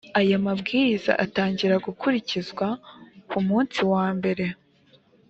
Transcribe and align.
aya 0.19 0.37
mabwiriza 0.45 1.11
atangira 1.25 1.75
gukurikizwa 1.85 2.67
ku 3.27 3.35
umunsi 3.41 3.79
wa 3.93 4.05
mbere 4.17 4.45